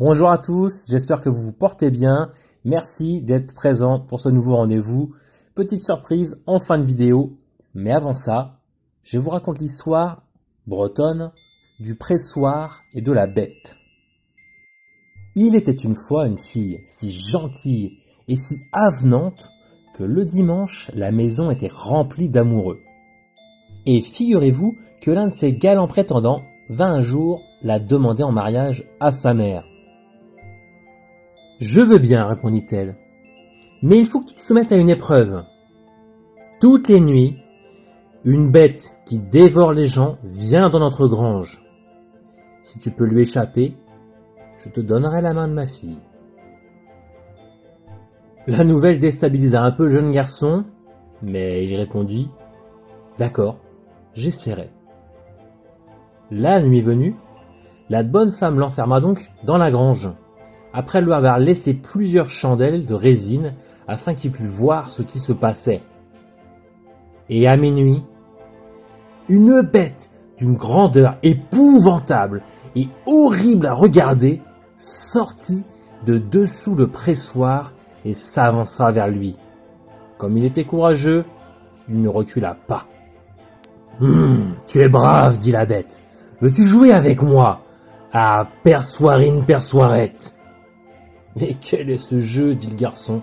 Bonjour 0.00 0.30
à 0.30 0.38
tous, 0.38 0.86
j'espère 0.88 1.20
que 1.20 1.28
vous 1.28 1.42
vous 1.42 1.52
portez 1.52 1.90
bien. 1.90 2.30
Merci 2.64 3.20
d'être 3.20 3.52
présent 3.52 4.00
pour 4.00 4.18
ce 4.18 4.30
nouveau 4.30 4.56
rendez-vous. 4.56 5.12
Petite 5.54 5.82
surprise 5.82 6.42
en 6.46 6.58
fin 6.58 6.78
de 6.78 6.84
vidéo, 6.84 7.36
mais 7.74 7.92
avant 7.92 8.14
ça, 8.14 8.62
je 9.02 9.18
vous 9.18 9.28
raconte 9.28 9.58
l'histoire 9.58 10.22
bretonne 10.66 11.32
du 11.80 11.96
pressoir 11.96 12.80
et 12.94 13.02
de 13.02 13.12
la 13.12 13.26
bête. 13.26 13.76
Il 15.36 15.54
était 15.54 15.70
une 15.70 15.96
fois 15.96 16.26
une 16.26 16.38
fille 16.38 16.80
si 16.86 17.12
gentille 17.12 17.98
et 18.26 18.36
si 18.36 18.54
avenante 18.72 19.50
que 19.92 20.02
le 20.02 20.24
dimanche, 20.24 20.90
la 20.94 21.12
maison 21.12 21.50
était 21.50 21.70
remplie 21.70 22.30
d'amoureux. 22.30 22.80
Et 23.84 24.00
figurez-vous 24.00 24.78
que 25.02 25.10
l'un 25.10 25.28
de 25.28 25.34
ses 25.34 25.52
galants 25.52 25.88
prétendants 25.88 26.40
vint 26.70 26.90
un 26.90 27.02
jour 27.02 27.42
la 27.60 27.78
demander 27.78 28.22
en 28.22 28.32
mariage 28.32 28.88
à 28.98 29.12
sa 29.12 29.34
mère. 29.34 29.66
Je 31.60 31.82
veux 31.82 31.98
bien, 31.98 32.26
répondit-elle. 32.26 32.96
Mais 33.82 33.98
il 33.98 34.06
faut 34.06 34.20
que 34.20 34.30
tu 34.30 34.34
te 34.34 34.40
soumettes 34.40 34.72
à 34.72 34.76
une 34.76 34.88
épreuve. 34.88 35.44
Toutes 36.58 36.88
les 36.88 37.00
nuits, 37.00 37.36
une 38.24 38.50
bête 38.50 38.96
qui 39.04 39.18
dévore 39.18 39.72
les 39.72 39.86
gens 39.86 40.16
vient 40.24 40.70
dans 40.70 40.78
notre 40.78 41.06
grange. 41.06 41.62
Si 42.62 42.78
tu 42.78 42.90
peux 42.90 43.04
lui 43.04 43.22
échapper, 43.22 43.74
je 44.56 44.70
te 44.70 44.80
donnerai 44.80 45.20
la 45.20 45.34
main 45.34 45.48
de 45.48 45.52
ma 45.52 45.66
fille. 45.66 46.00
La 48.46 48.64
nouvelle 48.64 48.98
déstabilisa 48.98 49.62
un 49.62 49.70
peu 49.70 49.84
le 49.84 49.90
jeune 49.90 50.12
garçon, 50.12 50.64
mais 51.22 51.66
il 51.66 51.76
répondit 51.76 52.30
D'accord, 53.18 53.58
j'essaierai. 54.14 54.70
La 56.30 56.62
nuit 56.62 56.80
venue, 56.80 57.16
la 57.90 58.02
bonne 58.02 58.32
femme 58.32 58.58
l'enferma 58.58 59.00
donc 59.00 59.30
dans 59.44 59.58
la 59.58 59.70
grange 59.70 60.08
après 60.72 61.00
lui 61.00 61.12
avoir 61.12 61.38
laissé 61.38 61.74
plusieurs 61.74 62.30
chandelles 62.30 62.86
de 62.86 62.94
résine 62.94 63.54
afin 63.88 64.14
qu'il 64.14 64.30
pût 64.30 64.46
voir 64.46 64.90
ce 64.90 65.02
qui 65.02 65.18
se 65.18 65.32
passait. 65.32 65.82
Et 67.28 67.48
à 67.48 67.56
minuit, 67.56 68.04
une 69.28 69.62
bête 69.62 70.10
d'une 70.38 70.54
grandeur 70.54 71.16
épouvantable 71.22 72.42
et 72.76 72.88
horrible 73.06 73.66
à 73.66 73.74
regarder 73.74 74.40
sortit 74.76 75.64
de 76.06 76.18
dessous 76.18 76.74
le 76.74 76.86
pressoir 76.86 77.72
et 78.04 78.14
s'avança 78.14 78.90
vers 78.90 79.08
lui. 79.08 79.36
Comme 80.18 80.38
il 80.38 80.44
était 80.44 80.64
courageux, 80.64 81.24
il 81.88 82.00
ne 82.00 82.08
recula 82.08 82.54
pas. 82.54 82.86
Hum, 84.00 84.54
tu 84.66 84.80
es 84.80 84.88
brave, 84.88 85.38
dit 85.38 85.52
la 85.52 85.66
bête. 85.66 86.02
Veux-tu 86.40 86.62
jouer 86.62 86.92
avec 86.92 87.22
moi 87.22 87.60
Ah, 88.12 88.48
persoirine, 88.62 89.44
persoirette 89.44 90.39
mais 91.36 91.54
quel 91.60 91.90
est 91.90 91.98
ce 91.98 92.18
jeu 92.18 92.54
dit 92.54 92.70
le 92.70 92.76
garçon? 92.76 93.22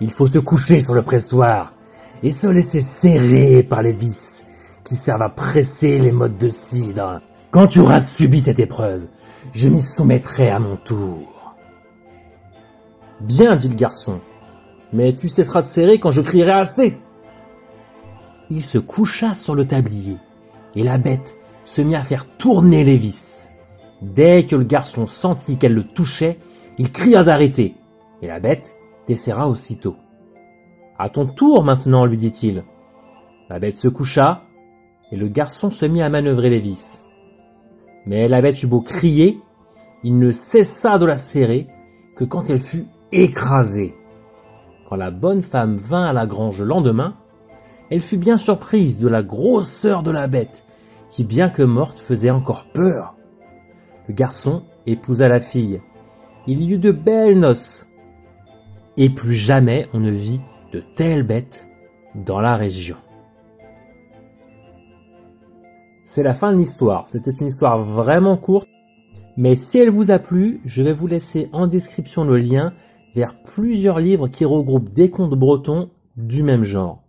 Il 0.00 0.10
faut 0.10 0.26
se 0.26 0.38
coucher 0.38 0.80
sur 0.80 0.94
le 0.94 1.02
pressoir 1.02 1.74
et 2.22 2.32
se 2.32 2.46
laisser 2.46 2.80
serrer 2.80 3.62
par 3.62 3.82
les 3.82 3.92
vis 3.92 4.44
qui 4.84 4.94
servent 4.94 5.22
à 5.22 5.28
presser 5.28 5.98
les 5.98 6.12
mottes 6.12 6.38
de 6.38 6.48
cidre. 6.48 7.20
Quand 7.50 7.66
tu 7.66 7.80
auras 7.80 8.00
subi 8.00 8.40
cette 8.40 8.58
épreuve, 8.58 9.06
je 9.52 9.68
m'y 9.68 9.80
soumettrai 9.80 10.50
à 10.50 10.58
mon 10.58 10.76
tour. 10.76 11.56
Bien, 13.20 13.56
dit 13.56 13.68
le 13.68 13.74
garçon, 13.74 14.20
mais 14.92 15.14
tu 15.14 15.28
cesseras 15.28 15.62
de 15.62 15.66
serrer 15.66 15.98
quand 15.98 16.10
je 16.10 16.22
crierai 16.22 16.52
assez. 16.52 16.96
Il 18.48 18.64
se 18.64 18.78
coucha 18.78 19.34
sur 19.34 19.54
le 19.54 19.66
tablier, 19.66 20.16
et 20.74 20.82
la 20.82 20.98
bête 20.98 21.36
se 21.64 21.82
mit 21.82 21.94
à 21.94 22.02
faire 22.02 22.26
tourner 22.38 22.82
les 22.84 22.96
vis. 22.96 23.50
Dès 24.02 24.44
que 24.44 24.56
le 24.56 24.64
garçon 24.64 25.06
sentit 25.06 25.58
qu'elle 25.58 25.74
le 25.74 25.84
touchait, 25.84 26.38
il 26.80 26.90
cria 26.90 27.22
d'arrêter, 27.24 27.74
et 28.22 28.26
la 28.26 28.40
bête 28.40 28.74
desserra 29.06 29.50
aussitôt. 29.50 29.96
À 30.98 31.10
ton 31.10 31.26
tour 31.26 31.62
maintenant, 31.62 32.06
lui 32.06 32.16
dit-il. 32.16 32.64
La 33.50 33.58
bête 33.58 33.76
se 33.76 33.86
coucha, 33.86 34.44
et 35.12 35.16
le 35.16 35.28
garçon 35.28 35.68
se 35.68 35.84
mit 35.84 36.00
à 36.00 36.08
manœuvrer 36.08 36.48
les 36.48 36.58
vis. 36.58 37.04
Mais 38.06 38.28
la 38.28 38.40
bête 38.40 38.62
eut 38.62 38.66
beau 38.66 38.80
crier, 38.80 39.42
il 40.04 40.18
ne 40.18 40.30
cessa 40.30 40.96
de 40.96 41.04
la 41.04 41.18
serrer 41.18 41.66
que 42.16 42.24
quand 42.24 42.48
elle 42.48 42.60
fut 42.60 42.86
écrasée. 43.12 43.94
Quand 44.88 44.96
la 44.96 45.10
bonne 45.10 45.42
femme 45.42 45.76
vint 45.76 46.06
à 46.06 46.14
la 46.14 46.24
grange 46.24 46.60
le 46.60 46.64
lendemain, 46.64 47.14
elle 47.90 48.00
fut 48.00 48.16
bien 48.16 48.38
surprise 48.38 48.98
de 48.98 49.08
la 49.08 49.22
grosseur 49.22 50.02
de 50.02 50.12
la 50.12 50.28
bête, 50.28 50.64
qui 51.10 51.24
bien 51.24 51.50
que 51.50 51.62
morte 51.62 51.98
faisait 51.98 52.30
encore 52.30 52.72
peur. 52.72 53.16
Le 54.08 54.14
garçon 54.14 54.62
épousa 54.86 55.28
la 55.28 55.40
fille, 55.40 55.82
il 56.46 56.62
y 56.62 56.72
eut 56.72 56.78
de 56.78 56.92
belles 56.92 57.38
noces. 57.38 57.86
Et 58.96 59.10
plus 59.10 59.34
jamais 59.34 59.88
on 59.92 60.00
ne 60.00 60.10
vit 60.10 60.40
de 60.72 60.82
telles 60.96 61.22
bêtes 61.22 61.68
dans 62.14 62.40
la 62.40 62.56
région. 62.56 62.96
C'est 66.04 66.22
la 66.22 66.34
fin 66.34 66.52
de 66.52 66.58
l'histoire. 66.58 67.08
C'était 67.08 67.30
une 67.30 67.46
histoire 67.46 67.82
vraiment 67.82 68.36
courte. 68.36 68.68
Mais 69.36 69.54
si 69.54 69.78
elle 69.78 69.90
vous 69.90 70.10
a 70.10 70.18
plu, 70.18 70.60
je 70.64 70.82
vais 70.82 70.92
vous 70.92 71.06
laisser 71.06 71.48
en 71.52 71.66
description 71.66 72.24
le 72.24 72.36
lien 72.36 72.72
vers 73.14 73.40
plusieurs 73.42 74.00
livres 74.00 74.28
qui 74.28 74.44
regroupent 74.44 74.92
des 74.92 75.10
contes 75.10 75.38
bretons 75.38 75.90
du 76.16 76.42
même 76.42 76.64
genre. 76.64 77.02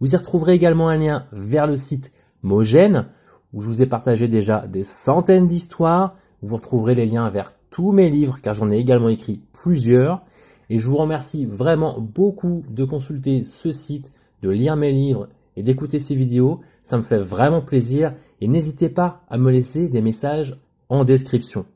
Vous 0.00 0.14
y 0.14 0.16
retrouverez 0.16 0.54
également 0.54 0.88
un 0.88 0.96
lien 0.96 1.26
vers 1.32 1.66
le 1.66 1.76
site 1.76 2.12
Mogène, 2.42 3.06
où 3.52 3.60
je 3.60 3.68
vous 3.68 3.82
ai 3.82 3.86
partagé 3.86 4.28
déjà 4.28 4.66
des 4.66 4.84
centaines 4.84 5.46
d'histoires. 5.46 6.14
Vous 6.42 6.56
retrouverez 6.56 6.94
les 6.94 7.06
liens 7.06 7.30
vers 7.30 7.54
tous 7.74 7.90
mes 7.90 8.08
livres, 8.08 8.38
car 8.40 8.54
j'en 8.54 8.70
ai 8.70 8.78
également 8.78 9.08
écrit 9.08 9.40
plusieurs. 9.52 10.22
Et 10.70 10.78
je 10.78 10.88
vous 10.88 10.96
remercie 10.96 11.44
vraiment 11.44 11.98
beaucoup 11.98 12.62
de 12.70 12.84
consulter 12.84 13.42
ce 13.42 13.72
site, 13.72 14.12
de 14.42 14.48
lire 14.48 14.76
mes 14.76 14.92
livres 14.92 15.28
et 15.56 15.64
d'écouter 15.64 15.98
ces 15.98 16.14
vidéos. 16.14 16.60
Ça 16.84 16.96
me 16.96 17.02
fait 17.02 17.18
vraiment 17.18 17.62
plaisir. 17.62 18.14
Et 18.40 18.46
n'hésitez 18.46 18.88
pas 18.88 19.22
à 19.28 19.38
me 19.38 19.50
laisser 19.50 19.88
des 19.88 20.02
messages 20.02 20.56
en 20.88 21.02
description. 21.02 21.66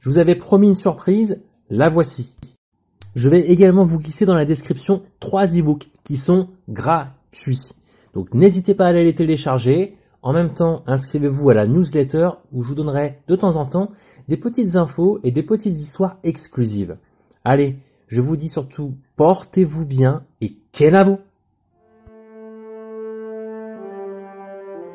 Je 0.00 0.10
vous 0.10 0.18
avais 0.18 0.34
promis 0.34 0.68
une 0.68 0.74
surprise, 0.74 1.40
la 1.70 1.88
voici. 1.88 2.36
Je 3.14 3.30
vais 3.30 3.40
également 3.40 3.86
vous 3.86 4.00
glisser 4.00 4.26
dans 4.26 4.34
la 4.34 4.44
description 4.44 5.04
trois 5.20 5.46
e-books 5.58 5.88
qui 6.04 6.18
sont 6.18 6.48
gratuits. 6.68 7.70
Donc 8.12 8.34
n'hésitez 8.34 8.74
pas 8.74 8.84
à 8.84 8.88
aller 8.88 9.04
les 9.04 9.14
télécharger. 9.14 9.96
En 10.24 10.32
même 10.32 10.54
temps, 10.54 10.82
inscrivez-vous 10.86 11.50
à 11.50 11.54
la 11.54 11.66
newsletter 11.66 12.30
où 12.50 12.62
je 12.62 12.68
vous 12.68 12.74
donnerai 12.74 13.20
de 13.28 13.36
temps 13.36 13.56
en 13.56 13.66
temps 13.66 13.90
des 14.26 14.38
petites 14.38 14.74
infos 14.74 15.20
et 15.22 15.30
des 15.30 15.42
petites 15.42 15.76
histoires 15.76 16.16
exclusives. 16.24 16.96
Allez, 17.44 17.76
je 18.08 18.22
vous 18.22 18.34
dis 18.34 18.48
surtout, 18.48 18.94
portez-vous 19.16 19.84
bien 19.84 20.24
et 20.40 20.56
kenavo 20.72 21.18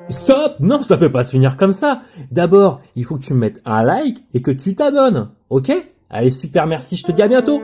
Stop 0.09 0.55
Non, 0.59 0.81
ça 0.81 0.97
peut 0.97 1.11
pas 1.11 1.23
se 1.23 1.29
finir 1.29 1.57
comme 1.57 1.73
ça. 1.73 2.01
D'abord, 2.31 2.81
il 2.95 3.05
faut 3.05 3.17
que 3.17 3.23
tu 3.23 3.35
me 3.35 3.39
mettes 3.39 3.61
un 3.65 3.83
like 3.83 4.23
et 4.33 4.41
que 4.41 4.49
tu 4.49 4.73
t'abonnes. 4.73 5.29
Ok? 5.51 5.71
Allez, 6.09 6.31
super, 6.31 6.65
merci, 6.65 6.95
je 6.95 7.03
te 7.03 7.11
dis 7.11 7.21
à 7.21 7.27
bientôt 7.27 7.61